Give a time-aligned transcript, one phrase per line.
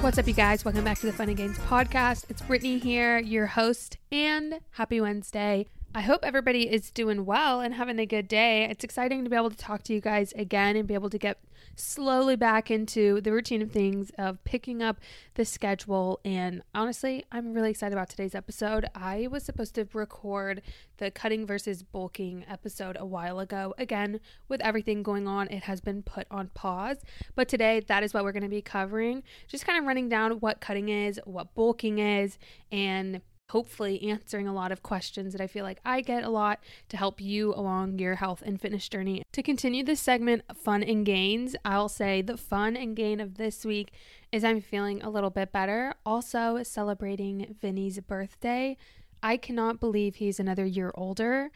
[0.00, 0.64] What's up, you guys?
[0.64, 2.24] Welcome back to the Fun and Gains podcast.
[2.28, 5.66] It's Brittany here, your host, and happy Wednesday.
[5.96, 8.64] I hope everybody is doing well and having a good day.
[8.64, 11.16] It's exciting to be able to talk to you guys again and be able to
[11.16, 11.38] get
[11.74, 15.00] slowly back into the routine of things of picking up
[15.36, 16.20] the schedule.
[16.22, 18.84] And honestly, I'm really excited about today's episode.
[18.94, 20.60] I was supposed to record
[20.98, 23.72] the cutting versus bulking episode a while ago.
[23.78, 26.98] Again, with everything going on, it has been put on pause.
[27.34, 29.22] But today, that is what we're going to be covering.
[29.48, 32.36] Just kind of running down what cutting is, what bulking is,
[32.70, 36.60] and hopefully answering a lot of questions that I feel like I get a lot
[36.88, 39.22] to help you along your health and fitness journey.
[39.32, 43.64] To continue this segment, fun and gains, I'll say the fun and gain of this
[43.64, 43.92] week
[44.32, 45.94] is I'm feeling a little bit better.
[46.04, 48.76] Also, celebrating Vinny's birthday.
[49.22, 51.50] I cannot believe he's another year older.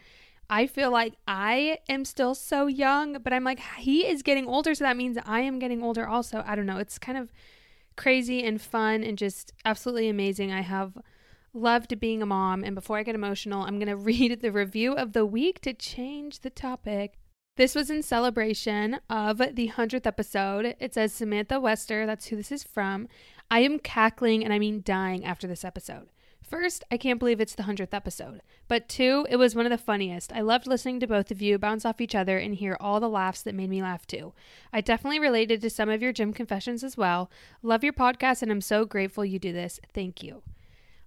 [0.48, 4.74] I feel like I am still so young, but I'm like, he is getting older,
[4.74, 6.42] so that means I am getting older also.
[6.46, 6.78] I don't know.
[6.78, 7.32] It's kind of
[7.96, 10.50] crazy and fun and just absolutely amazing.
[10.50, 10.96] I have
[11.52, 12.64] loved being a mom.
[12.64, 15.72] And before I get emotional, I'm going to read the review of the week to
[15.72, 17.18] change the topic.
[17.56, 20.76] This was in celebration of the 100th episode.
[20.78, 23.08] It says Samantha Wester, that's who this is from.
[23.50, 26.08] I am cackling and I mean dying after this episode.
[26.42, 28.40] First, I can't believe it's the 100th episode.
[28.66, 30.32] But two, it was one of the funniest.
[30.32, 33.08] I loved listening to both of you bounce off each other and hear all the
[33.08, 34.32] laughs that made me laugh too.
[34.72, 37.30] I definitely related to some of your gym confessions as well.
[37.62, 39.80] Love your podcast and I'm so grateful you do this.
[39.92, 40.42] Thank you.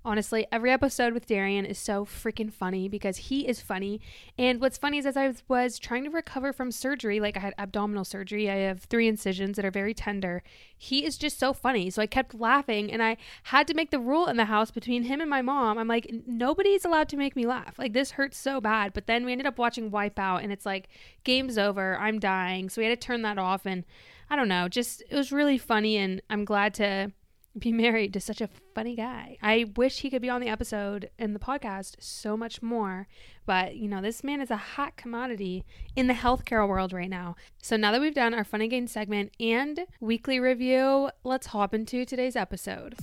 [0.05, 4.01] Honestly, every episode with Darian is so freaking funny because he is funny.
[4.37, 7.53] And what's funny is as I was trying to recover from surgery, like I had
[7.57, 10.43] abdominal surgery, I have three incisions that are very tender.
[10.77, 11.89] He is just so funny.
[11.89, 15.03] So I kept laughing and I had to make the rule in the house between
[15.03, 15.77] him and my mom.
[15.77, 17.79] I'm like, nobody's allowed to make me laugh.
[17.79, 18.91] Like this hurts so bad.
[18.91, 20.89] But then we ended up watching Wipeout and it's like,
[21.23, 21.97] game's over.
[21.97, 22.69] I'm dying.
[22.69, 23.65] So we had to turn that off.
[23.65, 23.85] And
[24.29, 25.95] I don't know, just it was really funny.
[25.95, 27.13] And I'm glad to
[27.57, 29.37] be married to such a funny guy.
[29.41, 33.07] I wish he could be on the episode and the podcast so much more,
[33.45, 35.63] but you know, this man is a hot commodity
[35.95, 37.35] in the healthcare world right now.
[37.61, 42.05] So now that we've done our fun and segment and weekly review, let's hop into
[42.05, 42.95] today's episode.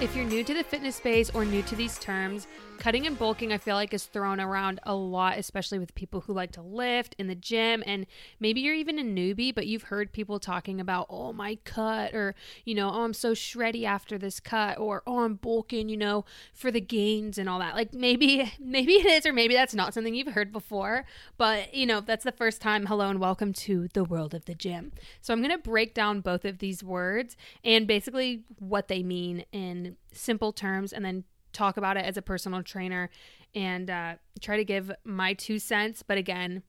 [0.00, 2.46] If you're new to the fitness space or new to these terms,
[2.78, 6.32] cutting and bulking, I feel like, is thrown around a lot, especially with people who
[6.32, 7.82] like to lift in the gym.
[7.84, 8.06] And
[8.40, 12.34] maybe you're even a newbie, but you've heard people talking about, oh, my cut, or,
[12.64, 16.24] you know, oh, I'm so shreddy after this cut, or oh, I'm bulking, you know,
[16.54, 17.74] for the gains and all that.
[17.74, 21.04] Like maybe, maybe it is, or maybe that's not something you've heard before.
[21.36, 22.86] But, you know, if that's the first time.
[22.86, 24.92] Hello and welcome to the world of the gym.
[25.20, 29.44] So I'm going to break down both of these words and basically what they mean
[29.52, 33.10] in simple terms and then talk about it as a personal trainer
[33.54, 36.02] and uh, try to give my two cents.
[36.02, 36.62] But again,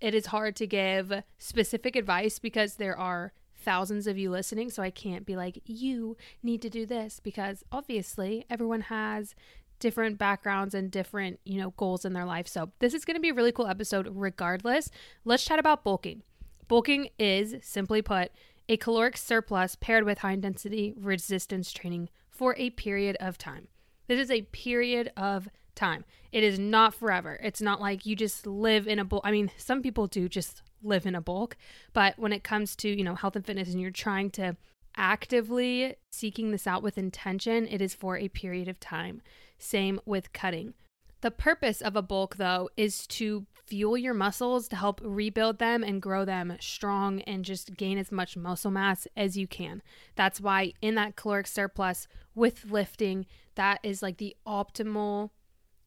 [0.00, 4.70] it is hard to give specific advice because there are thousands of you listening.
[4.70, 9.34] So I can't be like, you need to do this because obviously everyone has
[9.80, 12.48] different backgrounds and different, you know, goals in their life.
[12.48, 14.90] So this is going to be a really cool episode regardless.
[15.24, 16.22] Let's chat about bulking.
[16.66, 18.30] Bulking is, simply put,
[18.68, 23.66] a caloric surplus paired with high intensity resistance training for a period of time.
[24.06, 26.04] This is a period of time.
[26.30, 27.38] It is not forever.
[27.42, 29.22] It's not like you just live in a bulk.
[29.26, 31.56] I mean, some people do just live in a bulk,
[31.92, 34.56] but when it comes to, you know, health and fitness and you're trying to
[34.96, 39.20] actively seeking this out with intention, it is for a period of time.
[39.58, 40.74] Same with cutting.
[41.20, 45.82] The purpose of a bulk, though, is to fuel your muscles to help rebuild them
[45.82, 49.82] and grow them strong and just gain as much muscle mass as you can.
[50.14, 53.26] That's why, in that caloric surplus with lifting,
[53.56, 55.30] that is like the optimal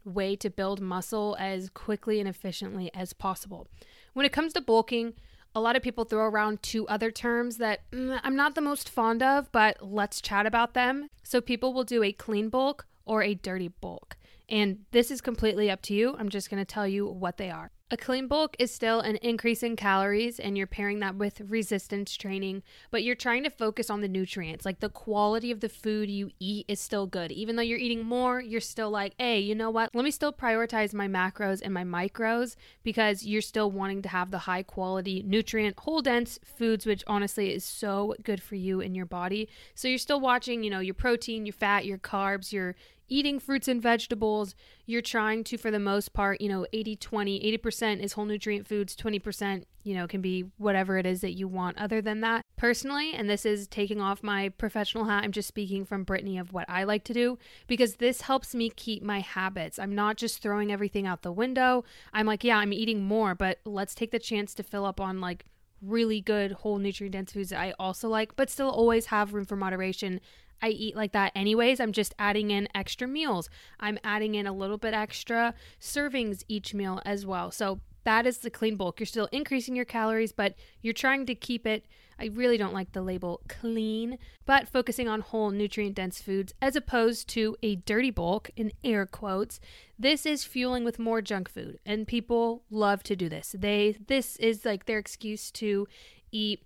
[0.03, 3.67] way to build muscle as quickly and efficiently as possible.
[4.13, 5.13] When it comes to bulking,
[5.55, 8.89] a lot of people throw around two other terms that mm, I'm not the most
[8.89, 11.07] fond of, but let's chat about them.
[11.23, 14.17] So, people will do a clean bulk or a dirty bulk.
[14.51, 16.15] And this is completely up to you.
[16.19, 17.71] I'm just going to tell you what they are.
[17.93, 22.15] A clean bulk is still an increase in calories, and you're pairing that with resistance
[22.15, 24.63] training, but you're trying to focus on the nutrients.
[24.63, 27.33] Like the quality of the food you eat is still good.
[27.33, 29.93] Even though you're eating more, you're still like, hey, you know what?
[29.93, 34.31] Let me still prioritize my macros and my micros because you're still wanting to have
[34.31, 38.95] the high quality, nutrient, whole dense foods, which honestly is so good for you and
[38.95, 39.49] your body.
[39.75, 42.75] So you're still watching, you know, your protein, your fat, your carbs, your
[43.11, 44.55] eating fruits and vegetables,
[44.85, 48.65] you're trying to, for the most part, you know, 80 20, 80% is whole nutrient
[48.65, 51.77] foods, 20%, you know, can be whatever it is that you want.
[51.77, 55.83] Other than that, personally, and this is taking off my professional hat, I'm just speaking
[55.83, 57.37] from Brittany of what I like to do
[57.67, 59.77] because this helps me keep my habits.
[59.77, 61.83] I'm not just throwing everything out the window.
[62.13, 65.19] I'm like, yeah, I'm eating more, but let's take the chance to fill up on
[65.19, 65.45] like
[65.81, 69.45] really good whole nutrient dense foods that I also like, but still always have room
[69.45, 70.21] for moderation
[70.61, 71.79] I eat like that anyways.
[71.79, 73.49] I'm just adding in extra meals.
[73.79, 77.51] I'm adding in a little bit extra servings each meal as well.
[77.51, 78.99] So that is the clean bulk.
[78.99, 81.85] You're still increasing your calories, but you're trying to keep it.
[82.19, 86.75] I really don't like the label clean, but focusing on whole nutrient dense foods as
[86.75, 89.59] opposed to a dirty bulk in air quotes.
[89.97, 93.55] This is fueling with more junk food, and people love to do this.
[93.57, 95.87] They this is like their excuse to
[96.31, 96.63] eat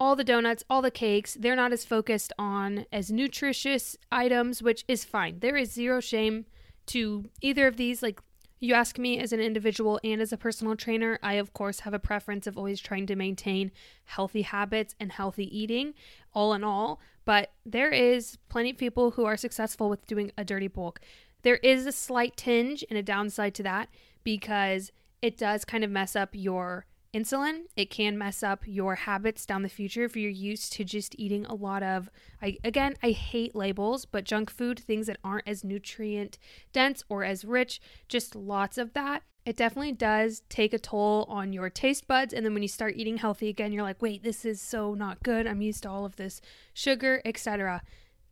[0.00, 4.82] all the donuts, all the cakes, they're not as focused on as nutritious items, which
[4.88, 5.38] is fine.
[5.40, 6.46] There is zero shame
[6.86, 8.02] to either of these.
[8.02, 8.18] Like,
[8.58, 11.92] you ask me as an individual and as a personal trainer, I, of course, have
[11.92, 13.72] a preference of always trying to maintain
[14.04, 15.92] healthy habits and healthy eating,
[16.32, 16.98] all in all.
[17.26, 21.00] But there is plenty of people who are successful with doing a dirty bulk.
[21.42, 23.90] There is a slight tinge and a downside to that
[24.24, 27.62] because it does kind of mess up your insulin.
[27.76, 31.46] It can mess up your habits down the future if you're used to just eating
[31.46, 32.10] a lot of
[32.40, 36.38] I again, I hate labels, but junk food, things that aren't as nutrient
[36.72, 39.22] dense or as rich, just lots of that.
[39.46, 42.94] It definitely does take a toll on your taste buds and then when you start
[42.96, 45.46] eating healthy again, you're like, "Wait, this is so not good.
[45.46, 46.40] I'm used to all of this
[46.74, 47.82] sugar, etc."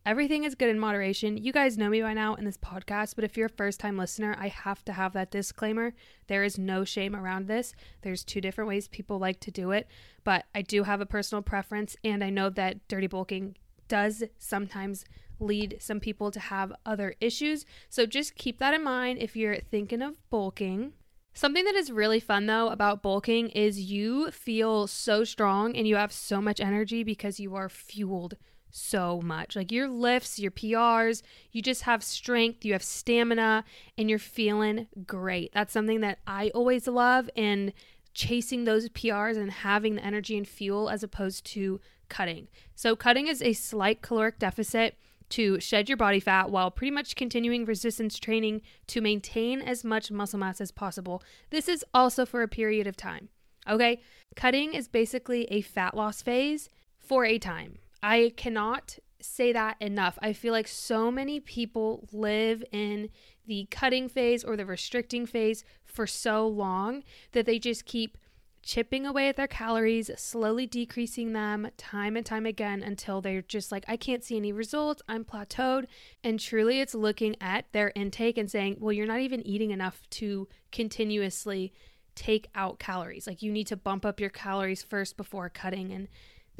[0.05, 1.37] Everything is good in moderation.
[1.37, 3.97] You guys know me by now in this podcast, but if you're a first time
[3.97, 5.93] listener, I have to have that disclaimer.
[6.27, 7.73] There is no shame around this.
[8.01, 9.87] There's two different ways people like to do it,
[10.23, 13.57] but I do have a personal preference, and I know that dirty bulking
[13.89, 15.03] does sometimes
[15.39, 17.65] lead some people to have other issues.
[17.89, 20.93] So just keep that in mind if you're thinking of bulking.
[21.33, 25.95] Something that is really fun though about bulking is you feel so strong and you
[25.95, 28.35] have so much energy because you are fueled
[28.69, 29.55] so much.
[29.55, 31.21] Like your lifts, your PRs,
[31.51, 33.63] you just have strength, you have stamina,
[33.97, 35.51] and you're feeling great.
[35.53, 37.29] That's something that I always love.
[37.35, 37.73] And
[38.13, 41.79] chasing those PRs and having the energy and fuel as opposed to
[42.09, 42.47] cutting.
[42.75, 44.95] So, cutting is a slight caloric deficit
[45.29, 50.11] to shed your body fat while pretty much continuing resistance training to maintain as much
[50.11, 51.23] muscle mass as possible.
[51.51, 53.29] This is also for a period of time.
[53.69, 54.01] Okay,
[54.35, 57.77] cutting is basically a fat loss phase for a time.
[58.01, 60.17] I cannot say that enough.
[60.21, 63.09] I feel like so many people live in
[63.45, 67.03] the cutting phase or the restricting phase for so long
[67.33, 68.17] that they just keep
[68.61, 73.71] chipping away at their calories, slowly decreasing them time and time again until they're just
[73.71, 75.85] like, I can't see any results, I'm plateaued.
[76.23, 80.07] And truly, it's looking at their intake and saying, well, you're not even eating enough
[80.11, 81.73] to continuously
[82.15, 83.27] take out calories.
[83.27, 85.91] Like, you need to bump up your calories first before cutting.
[85.91, 86.07] And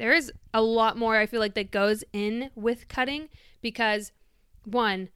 [0.00, 3.28] there is a lot more I feel like that goes in with cutting
[3.60, 4.12] because
[4.64, 5.10] one,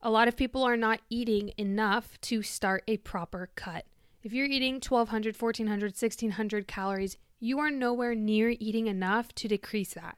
[0.00, 3.84] a lot of people are not eating enough to start a proper cut.
[4.22, 9.92] If you're eating 1200, 1400, 1600 calories, you are nowhere near eating enough to decrease
[9.92, 10.16] that.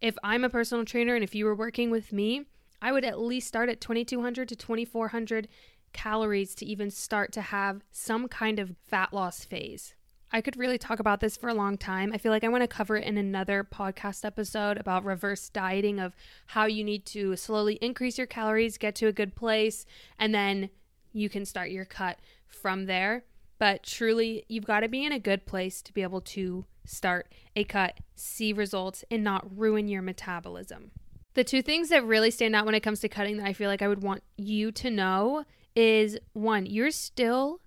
[0.00, 2.46] If I'm a personal trainer and if you were working with me,
[2.82, 5.46] I would at least start at 2200 to 2400
[5.92, 9.94] calories to even start to have some kind of fat loss phase.
[10.32, 12.12] I could really talk about this for a long time.
[12.14, 15.98] I feel like I want to cover it in another podcast episode about reverse dieting
[15.98, 16.14] of
[16.46, 19.86] how you need to slowly increase your calories, get to a good place,
[20.18, 20.70] and then
[21.12, 23.24] you can start your cut from there.
[23.58, 27.32] But truly, you've got to be in a good place to be able to start
[27.56, 30.92] a cut, see results, and not ruin your metabolism.
[31.34, 33.68] The two things that really stand out when it comes to cutting that I feel
[33.68, 35.44] like I would want you to know
[35.74, 37.60] is one, you're still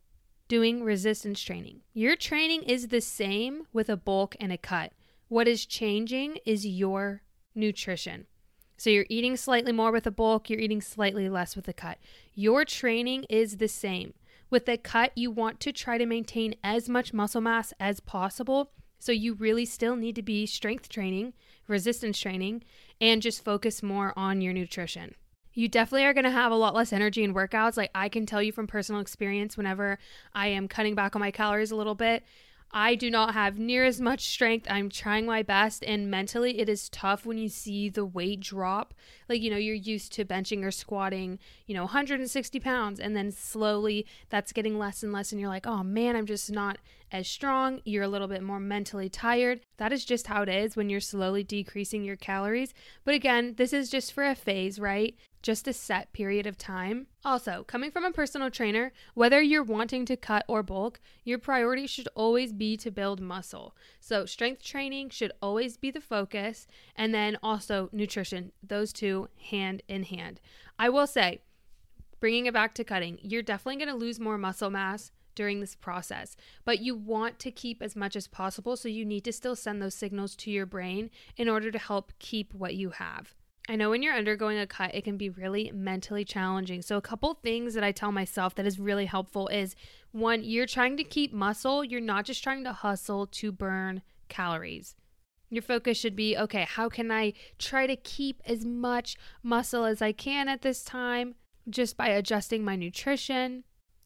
[0.54, 1.80] doing resistance training.
[1.96, 4.92] Your training is the same with a bulk and a cut.
[5.28, 7.24] What is changing is your
[7.56, 8.28] nutrition.
[8.78, 11.98] So you're eating slightly more with a bulk, you're eating slightly less with a cut.
[12.36, 14.14] Your training is the same.
[14.52, 18.74] With a cut, you want to try to maintain as much muscle mass as possible.
[19.00, 21.34] So you really still need to be strength training,
[21.68, 22.64] resistance training,
[23.02, 25.16] and just focus more on your nutrition
[25.54, 27.78] you definitely are going to have a lot less energy in workouts.
[27.78, 30.00] Like I can tell you from personal experience, whenever
[30.34, 32.24] I am cutting back on my calories a little bit,
[32.76, 34.66] I do not have near as much strength.
[34.68, 38.96] I'm trying my best, and mentally, it is tough when you see the weight drop.
[39.30, 43.32] Like, you know, you're used to benching or squatting, you know, 160 pounds, and then
[43.32, 46.80] slowly that's getting less and less, and you're like, oh man, I'm just not
[47.12, 47.80] as strong.
[47.86, 49.62] You're a little bit more mentally tired.
[49.78, 52.74] That is just how it is when you're slowly decreasing your calories.
[53.06, 55.16] But again, this is just for a phase, right?
[55.44, 57.06] Just a set period of time.
[57.24, 61.86] Also, coming from a personal trainer, whether you're wanting to cut or bulk, your priority
[61.86, 63.76] should always be to build muscle.
[64.00, 69.84] So, strength training should always be the focus, and then also nutrition, those two hand
[69.88, 70.40] in hand.
[70.80, 71.42] I will say,
[72.22, 75.76] bringing it back to cutting, you're definitely going to lose more muscle mass during this
[75.76, 78.78] process, but you want to keep as much as possible.
[78.78, 82.14] So, you need to still send those signals to your brain in order to help
[82.20, 83.36] keep what you have.
[83.70, 86.82] I know when you're undergoing a cut, it can be really mentally challenging.
[86.82, 89.76] So, a couple things that I tell myself that is really helpful is
[90.12, 94.96] one, you're trying to keep muscle, you're not just trying to hustle to burn calories.
[95.50, 100.02] Your focus should be okay, how can I try to keep as much muscle as
[100.02, 101.36] I can at this time
[101.70, 103.64] just by adjusting my nutrition?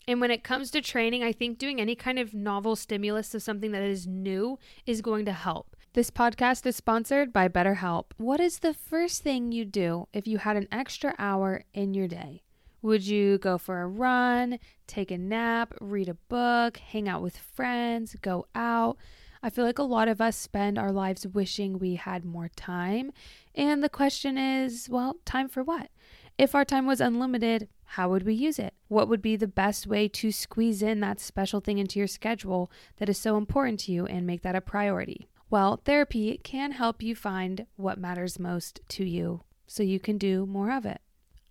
[0.07, 3.41] And when it comes to training, I think doing any kind of novel stimulus of
[3.41, 5.75] something that is new is going to help.
[5.97, 8.11] This podcast is sponsored by BetterHelp.
[8.17, 12.07] What is the first thing you'd do if you had an extra hour in your
[12.07, 12.43] day?
[12.83, 17.35] Would you go for a run, take a nap, read a book, hang out with
[17.35, 18.97] friends, go out?
[19.41, 23.11] I feel like a lot of us spend our lives wishing we had more time.
[23.55, 25.89] And the question is well, time for what?
[26.37, 28.75] If our time was unlimited, how would we use it?
[28.87, 32.69] What would be the best way to squeeze in that special thing into your schedule
[32.97, 35.27] that is so important to you and make that a priority?
[35.49, 40.45] Well, therapy can help you find what matters most to you so you can do
[40.45, 41.01] more of it.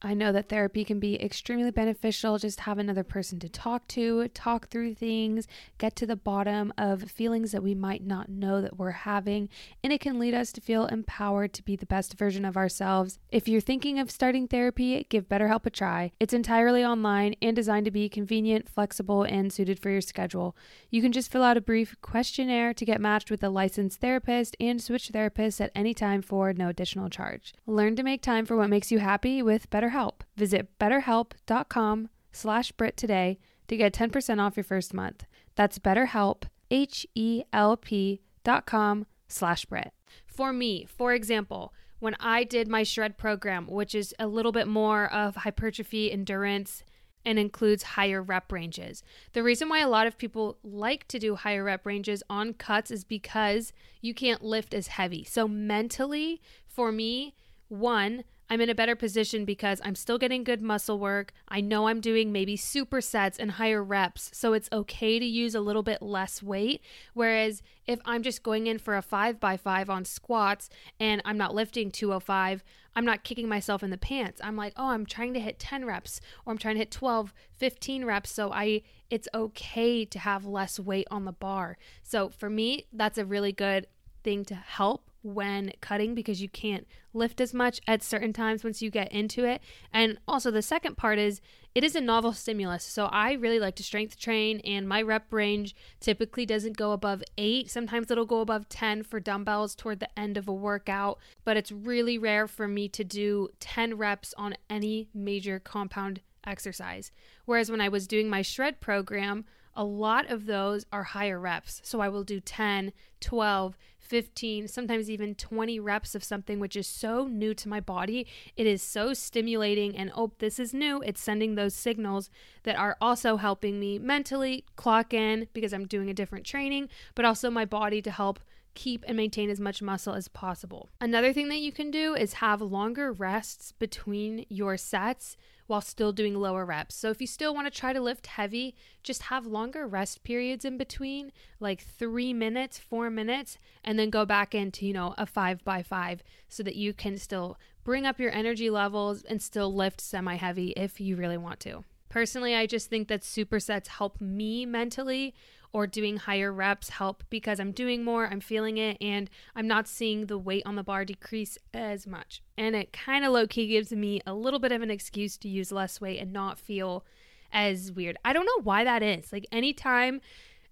[0.03, 2.37] I know that therapy can be extremely beneficial.
[2.39, 5.49] Just have another person to talk to, talk through things,
[5.79, 9.49] get to the bottom of feelings that we might not know that we're having,
[9.83, 13.19] and it can lead us to feel empowered to be the best version of ourselves.
[13.31, 16.13] If you're thinking of starting therapy, give BetterHelp a try.
[16.21, 20.55] It's entirely online and designed to be convenient, flexible, and suited for your schedule.
[20.91, 24.57] You can just fill out a brief questionnaire to get matched with a licensed therapist
[24.61, 27.55] and switch therapists at any time for no additional charge.
[27.67, 29.96] Learn to make time for what makes you happy with BetterHelp.
[29.97, 30.21] BetterHelp.
[30.37, 33.39] Visit betterhelp.com slash Britt today
[33.69, 35.25] to get 10% off your first month.
[35.55, 39.93] That's betterhelp, H-E-L-P dot com slash Britt.
[40.27, 44.69] For me, for example, when I did my shred program, which is a little bit
[44.69, 46.85] more of hypertrophy endurance
[47.25, 49.03] and includes higher rep ranges.
[49.33, 52.91] The reason why a lot of people like to do higher rep ranges on cuts
[52.91, 55.25] is because you can't lift as heavy.
[55.25, 57.35] So mentally, for me,
[57.69, 61.33] one, I'm in a better position because I'm still getting good muscle work.
[61.49, 65.61] I know I'm doing maybe supersets and higher reps, so it's okay to use a
[65.61, 66.83] little bit less weight.
[67.15, 70.69] Whereas if I'm just going in for a 5 by 5 on squats
[71.01, 72.63] and I'm not lifting 205,
[72.95, 74.41] I'm not kicking myself in the pants.
[74.43, 77.35] I'm like, "Oh, I'm trying to hit 10 reps or I'm trying to hit 12,
[77.53, 81.79] 15 reps." So I it's okay to have less weight on the bar.
[82.03, 83.87] So for me, that's a really good
[84.25, 88.83] thing to help when cutting because you can't lift as much at certain times once
[88.83, 89.63] you get into it.
[89.93, 91.41] And also, the second part is
[91.75, 92.85] it is a novel stimulus.
[92.85, 97.23] So, I really like to strength train, and my rep range typically doesn't go above
[97.37, 97.71] eight.
[97.71, 101.73] Sometimes it'll go above 10 for dumbbells toward the end of a workout, but it's
[101.73, 107.11] really rare for me to do 10 reps on any major compound exercise.
[107.45, 109.45] Whereas when I was doing my shred program,
[109.77, 111.81] a lot of those are higher reps.
[111.85, 116.87] So I will do 10, 12, 15, sometimes even 20 reps of something which is
[116.87, 118.27] so new to my body.
[118.57, 121.03] It is so stimulating, and oh, this is new.
[121.03, 122.31] It's sending those signals
[122.63, 127.25] that are also helping me mentally clock in because I'm doing a different training, but
[127.25, 128.41] also my body to help
[128.77, 130.91] keep and maintain as much muscle as possible.
[131.01, 136.13] Another thing that you can do is have longer rests between your sets while still
[136.13, 136.95] doing lower reps.
[136.95, 140.65] So if you still want to try to lift heavy, just have longer rest periods
[140.65, 145.27] in between, like three minutes, four minutes, and then go back into, you know, a
[145.27, 149.75] five by five so that you can still bring up your energy levels and still
[149.75, 151.83] lift semi heavy if you really want to.
[152.09, 155.35] Personally, I just think that supersets help me mentally
[155.73, 159.87] or doing higher reps help because I'm doing more, I'm feeling it, and I'm not
[159.87, 162.43] seeing the weight on the bar decrease as much.
[162.57, 165.49] And it kind of low key gives me a little bit of an excuse to
[165.49, 167.05] use less weight and not feel
[167.53, 168.17] as weird.
[168.25, 169.33] I don't know why that is.
[169.33, 170.21] Like, anytime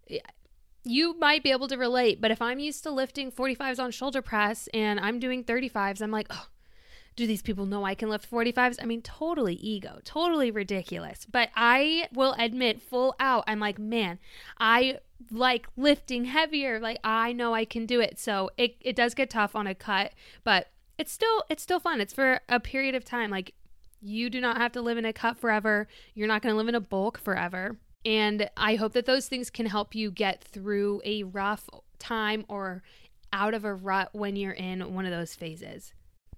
[0.08, 0.20] eh,
[0.84, 4.22] you might be able to relate, but if I'm used to lifting 45s on shoulder
[4.22, 6.46] press and I'm doing 35s, I'm like, oh,
[7.16, 8.78] do these people know I can lift 45s?
[8.82, 11.26] I mean, totally ego, totally ridiculous.
[11.30, 14.18] But I will admit full out, I'm like, man,
[14.58, 14.98] I
[15.30, 16.80] like lifting heavier.
[16.80, 18.18] Like I know I can do it.
[18.18, 20.68] So it, it does get tough on a cut, but
[20.98, 22.00] it's still it's still fun.
[22.00, 23.30] It's for a period of time.
[23.30, 23.54] Like
[24.00, 25.88] you do not have to live in a cut forever.
[26.14, 27.76] You're not gonna live in a bulk forever.
[28.04, 31.68] And I hope that those things can help you get through a rough
[31.98, 32.82] time or
[33.32, 35.94] out of a rut when you're in one of those phases.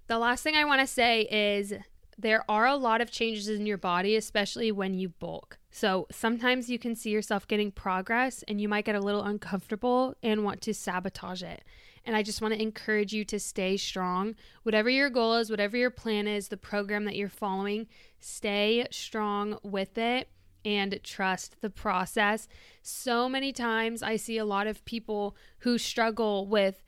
[0.09, 1.75] The last thing I want to say is
[2.17, 5.59] there are a lot of changes in your body, especially when you bulk.
[5.71, 10.15] So sometimes you can see yourself getting progress and you might get a little uncomfortable
[10.23, 11.65] and want to sabotage it.
[12.05, 14.37] And I just want to encourage you to stay strong.
[14.63, 17.89] Whatever your goal is, whatever your plan is, the program that you're following,
[18.21, 20.29] stay strong with it
[20.65, 22.49] and trust the process.
[22.83, 26.83] So many times I see a lot of people who struggle with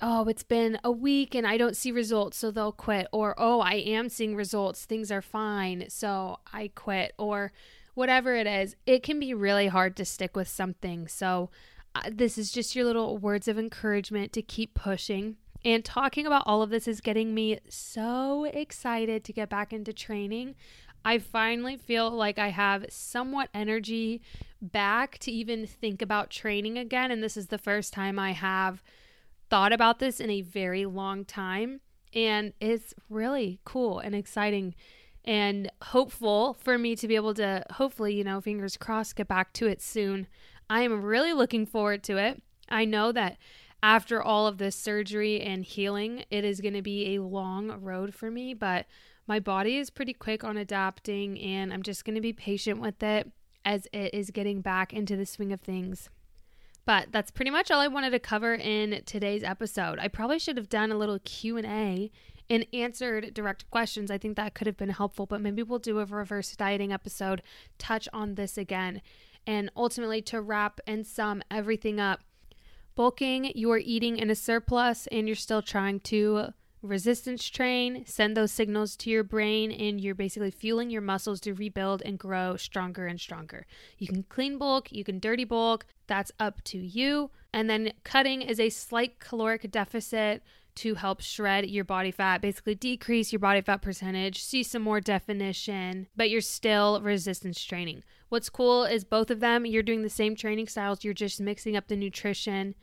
[0.00, 3.06] oh, it's been a week and I don't see results, so they'll quit.
[3.12, 7.12] Or, oh, I am seeing results, things are fine, so I quit.
[7.18, 7.52] Or
[7.94, 11.08] whatever it is, it can be really hard to stick with something.
[11.08, 11.50] So,
[11.94, 15.36] uh, this is just your little words of encouragement to keep pushing.
[15.64, 19.92] And talking about all of this is getting me so excited to get back into
[19.92, 20.56] training.
[21.04, 24.22] I finally feel like I have somewhat energy
[24.60, 27.10] back to even think about training again.
[27.10, 28.82] And this is the first time I have
[29.52, 31.82] thought about this in a very long time.
[32.14, 34.74] And it's really cool and exciting
[35.26, 39.52] and hopeful for me to be able to, hopefully, you know, fingers crossed, get back
[39.52, 40.26] to it soon.
[40.70, 42.42] I am really looking forward to it.
[42.70, 43.36] I know that
[43.82, 48.14] after all of this surgery and healing, it is going to be a long road
[48.14, 48.86] for me, but
[49.26, 53.02] my body is pretty quick on adapting and I'm just going to be patient with
[53.02, 53.30] it
[53.66, 56.08] as it is getting back into the swing of things.
[56.84, 59.98] But that's pretty much all I wanted to cover in today's episode.
[60.00, 62.10] I probably should have done a little Q&A
[62.50, 64.10] and answered direct questions.
[64.10, 67.42] I think that could have been helpful, but maybe we'll do a reverse dieting episode,
[67.78, 69.00] touch on this again.
[69.46, 72.20] And ultimately to wrap and sum everything up,
[72.94, 76.48] bulking, you are eating in a surplus and you're still trying to
[76.82, 81.54] resistance train, send those signals to your brain, and you're basically fueling your muscles to
[81.54, 83.66] rebuild and grow stronger and stronger.
[83.98, 87.30] You can clean bulk, you can dirty bulk, that's up to you.
[87.52, 90.42] And then cutting is a slight caloric deficit
[90.74, 95.00] to help shred your body fat, basically decrease your body fat percentage, see some more
[95.00, 98.02] definition, but you're still resistance training.
[98.30, 101.76] What's cool is both of them, you're doing the same training styles, you're just mixing
[101.76, 102.74] up the nutrition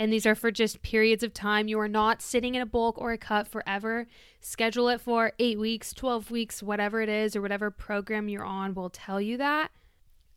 [0.00, 1.68] and these are for just periods of time.
[1.68, 4.06] You are not sitting in a bulk or a cut forever.
[4.40, 8.72] Schedule it for eight weeks, 12 weeks, whatever it is, or whatever program you're on
[8.72, 9.70] will tell you that.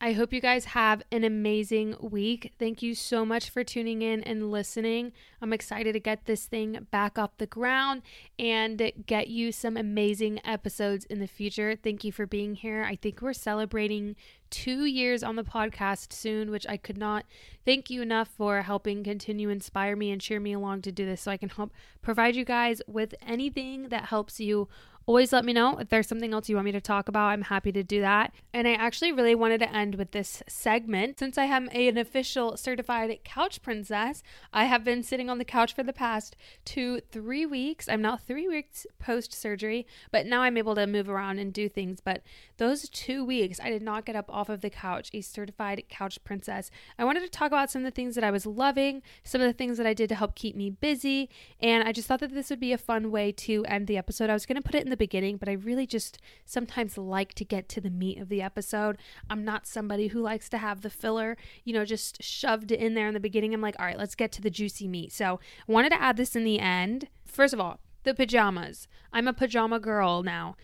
[0.03, 2.51] I hope you guys have an amazing week.
[2.59, 5.13] Thank you so much for tuning in and listening.
[5.41, 8.01] I'm excited to get this thing back off the ground
[8.37, 11.77] and get you some amazing episodes in the future.
[11.81, 12.83] Thank you for being here.
[12.83, 14.17] I think we're celebrating
[14.49, 17.25] two years on the podcast soon, which I could not
[17.65, 21.21] thank you enough for helping continue inspire me and cheer me along to do this
[21.21, 24.67] so I can help provide you guys with anything that helps you
[25.05, 27.27] Always let me know if there's something else you want me to talk about.
[27.27, 28.33] I'm happy to do that.
[28.53, 31.19] And I actually really wanted to end with this segment.
[31.19, 35.75] Since I am an official certified couch princess, I have been sitting on the couch
[35.75, 37.89] for the past two, three weeks.
[37.89, 41.67] I'm now three weeks post surgery, but now I'm able to move around and do
[41.67, 41.99] things.
[41.99, 42.21] But
[42.55, 46.23] those two weeks, I did not get up off of the couch, a certified couch
[46.23, 46.71] princess.
[46.97, 49.47] I wanted to talk about some of the things that I was loving, some of
[49.47, 52.33] the things that I did to help keep me busy, and I just thought that
[52.33, 54.29] this would be a fun way to end the episode.
[54.29, 57.33] I was going to put it in the beginning, but I really just sometimes like
[57.33, 58.97] to get to the meat of the episode.
[59.27, 63.07] I'm not somebody who likes to have the filler, you know, just shoved in there
[63.07, 63.53] in the beginning.
[63.53, 65.11] I'm like, all right, let's get to the juicy meat.
[65.11, 67.07] So I wanted to add this in the end.
[67.25, 68.87] First of all, the pajamas.
[69.11, 70.55] I'm a pajama girl now.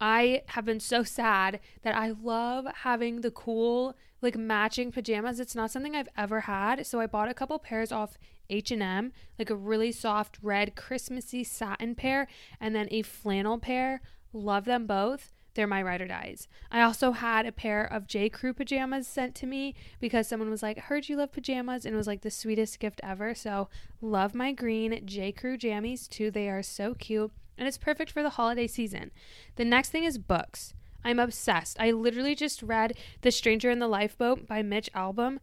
[0.00, 5.38] I have been so sad that I love having the cool like matching pajamas.
[5.38, 8.18] It's not something I've ever had, so I bought a couple pairs off
[8.50, 12.28] H&M, like a really soft red Christmassy satin pair
[12.60, 14.00] and then a flannel pair.
[14.32, 15.32] Love them both.
[15.54, 16.46] They're my ride or dies.
[16.70, 18.28] I also had a pair of J.
[18.28, 21.96] Crew pajamas sent to me because someone was like, "Heard you love pajamas," and it
[21.96, 23.34] was like the sweetest gift ever.
[23.34, 23.68] So
[24.00, 25.32] love my green J.
[25.32, 26.30] Crew jammies too.
[26.30, 29.10] They are so cute and it's perfect for the holiday season.
[29.56, 30.74] The next thing is books.
[31.04, 31.76] I'm obsessed.
[31.80, 35.38] I literally just read The Stranger in the Lifeboat by Mitch Albom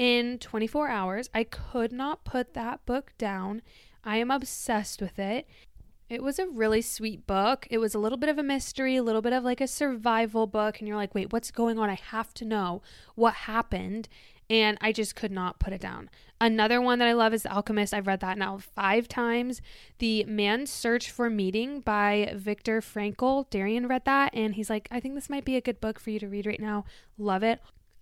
[0.00, 1.28] in 24 hours.
[1.34, 3.60] I could not put that book down.
[4.02, 5.46] I am obsessed with it.
[6.08, 7.66] It was a really sweet book.
[7.68, 10.46] It was a little bit of a mystery, a little bit of like a survival
[10.46, 10.78] book.
[10.78, 11.90] And you're like, wait, what's going on?
[11.90, 12.80] I have to know
[13.14, 14.08] what happened.
[14.48, 16.08] And I just could not put it down.
[16.40, 17.92] Another one that I love is The Alchemist.
[17.92, 19.60] I've read that now five times.
[19.98, 23.50] The Man's Search for Meaning by Viktor Frankl.
[23.50, 26.08] Darian read that and he's like, I think this might be a good book for
[26.08, 26.86] you to read right now.
[27.18, 27.60] Love it.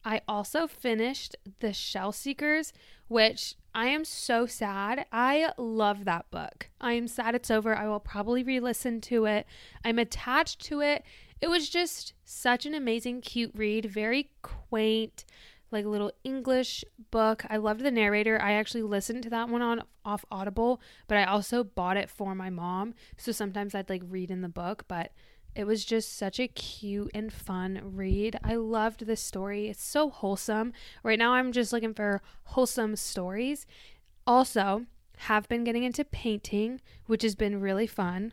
[0.09, 2.73] I also finished The Shell Seekers,
[3.09, 5.05] which I am so sad.
[5.12, 6.71] I love that book.
[6.81, 7.77] I am sad it's over.
[7.77, 9.47] I will probably re listen to it.
[9.85, 11.05] I'm attached to it.
[11.42, 15.27] It was just such an amazing, cute read, very quaint,
[15.71, 17.44] like a little English book.
[17.51, 18.40] I loved the narrator.
[18.40, 22.35] I actually listened to that one on off Audible, but I also bought it for
[22.35, 22.94] my mom.
[23.18, 25.12] So sometimes I'd like read in the book, but
[25.55, 28.39] it was just such a cute and fun read.
[28.45, 29.69] I loved this story.
[29.69, 30.73] It's so wholesome.
[31.03, 33.67] Right now, I'm just looking for wholesome stories.
[34.27, 34.87] Also,
[35.23, 38.33] have been getting into painting, which has been really fun.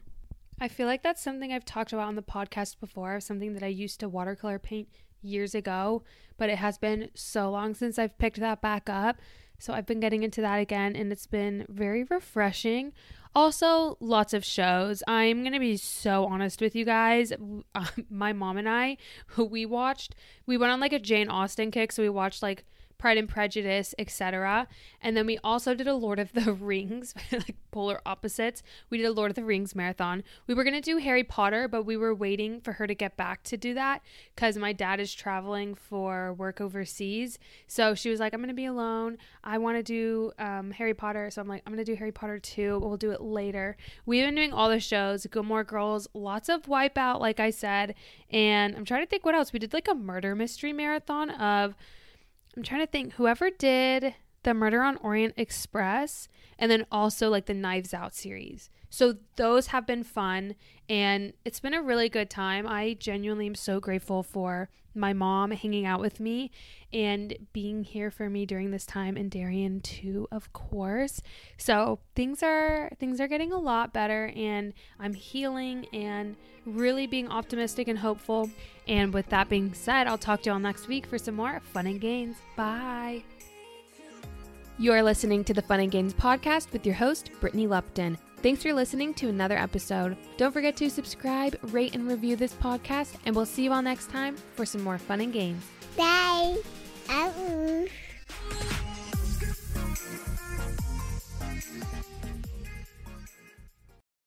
[0.60, 3.68] I feel like that's something I've talked about on the podcast before, something that I
[3.68, 4.88] used to watercolor paint
[5.22, 6.04] years ago,
[6.38, 9.18] but it has been so long since I've picked that back up.
[9.58, 12.94] So I've been getting into that again, and it's been very refreshing.
[13.36, 15.04] Also, lots of shows.
[15.08, 17.34] I'm going to be so honest with you guys.
[17.76, 18.96] Uh, my mom and I,
[19.28, 21.92] who we watched, we went on like a Jane Austen kick.
[21.92, 22.66] So we watched like
[22.98, 24.68] Pride and Prejudice, etc.
[25.02, 28.64] And then we also did a Lord of the Rings, like polar opposites.
[28.90, 30.24] We did a Lord of the Rings marathon.
[30.48, 33.18] We were going to do Harry Potter, but we were waiting for her to get
[33.18, 34.02] back to do that
[34.34, 37.38] because my dad is traveling for work overseas.
[37.68, 39.18] So she was like, I'm going to be alone.
[39.44, 41.30] I want to do um, Harry Potter.
[41.30, 42.80] So I'm like, I'm going to do Harry Potter too.
[42.80, 43.78] We'll do it later.
[44.06, 47.96] We've been doing all the shows, Gilmore Girls, lots of Wipeout, like I said.
[48.32, 49.54] And I'm trying to think what else.
[49.54, 51.76] We did like a murder mystery marathon of
[52.56, 57.48] I'm trying to think whoever did the Murder on Orient Express and then also like
[57.48, 58.70] the Knives Out series.
[58.96, 60.56] So those have been fun
[60.88, 62.66] and it's been a really good time.
[62.66, 66.50] I genuinely am so grateful for my mom hanging out with me
[66.94, 71.22] and being here for me during this time and Darian too, of course.
[71.58, 77.28] So things are things are getting a lot better and I'm healing and really being
[77.28, 78.50] optimistic and hopeful.
[78.88, 81.86] And with that being said, I'll talk to y'all next week for some more fun
[81.86, 82.38] and games.
[82.56, 83.24] Bye.
[84.78, 88.18] You are listening to the Fun and Gains podcast with your host, Brittany Lupton.
[88.46, 90.16] Thanks for listening to another episode.
[90.38, 94.12] Don't forget to subscribe, rate, and review this podcast, and we'll see you all next
[94.12, 95.66] time for some more fun and games.
[95.98, 96.56] Bye.
[97.10, 97.88] Oh.